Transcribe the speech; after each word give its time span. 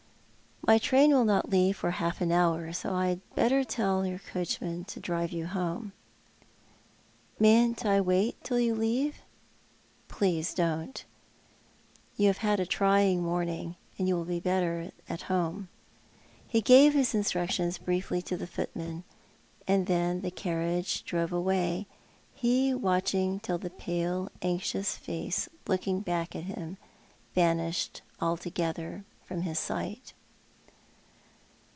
"My 0.71 0.77
train 0.77 1.11
will 1.11 1.25
not 1.25 1.49
leave 1.49 1.75
for 1.75 1.89
half 1.89 2.21
an 2.21 2.31
hour, 2.31 2.71
so 2.71 2.93
I 2.93 3.07
had 3.07 3.33
better 3.35 3.63
tell 3.63 4.05
your 4.05 4.19
coachman 4.19 4.85
to 4.85 4.99
drive 4.99 5.31
you 5.31 5.47
home."" 5.47 5.91
Mayn't 7.39 7.83
I 7.83 7.99
wait 7.99 8.41
till 8.43 8.59
you 8.59 8.75
leave?" 8.75 9.17
"Please, 10.07 10.53
don't. 10.53 11.03
You 12.15 12.27
have 12.27 12.37
had 12.37 12.59
a 12.59 12.67
trying 12.67 13.23
morning, 13.23 13.75
and 13.97 14.07
you 14.07 14.13
will 14.15 14.23
be 14.23 14.39
better 14.39 14.91
at 15.09 15.23
home." 15.23 15.67
lie 16.53 16.59
gave 16.59 16.93
his 16.93 17.15
instructions 17.15 17.79
briefly 17.79 18.21
to 18.21 18.37
the 18.37 18.45
footman, 18.47 19.03
and 19.67 19.87
then 19.87 20.21
the 20.21 20.31
carriage 20.31 21.03
drove 21.03 21.33
away, 21.33 21.87
he 22.35 22.71
watching 22.71 23.39
till 23.39 23.57
the 23.57 23.71
pale, 23.71 24.29
anxious 24.43 24.95
face 24.95 25.49
looking 25.65 26.01
back 26.01 26.35
at 26.35 26.43
him 26.43 26.77
vanished 27.33 28.03
altogether 28.21 29.03
from 29.25 29.41
his 29.41 29.57
sight. 29.57 30.13